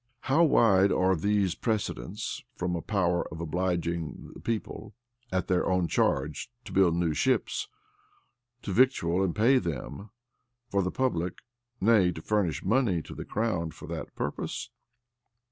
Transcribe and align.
How 0.21 0.43
wide 0.43 0.91
are 0.91 1.15
these 1.15 1.53
precedents 1.53 2.43
from 2.55 2.75
a 2.75 2.81
power 2.81 3.27
of 3.31 3.39
obliging 3.39 4.31
the 4.33 4.39
people, 4.39 4.95
at 5.31 5.45
their 5.45 5.67
own 5.67 5.87
charge, 5.87 6.49
to 6.65 6.71
build 6.71 6.95
new 6.95 7.13
ships, 7.13 7.67
to 8.63 8.71
victual 8.71 9.23
and 9.23 9.35
pay 9.35 9.59
them, 9.59 10.09
for 10.71 10.81
the 10.81 10.89
public; 10.89 11.43
nay, 11.79 12.11
to 12.13 12.21
furnish 12.23 12.63
money 12.65 13.03
to 13.03 13.13
the 13.13 13.25
crown 13.25 13.69
for 13.69 13.87
that 13.89 14.15
purpose? 14.15 14.71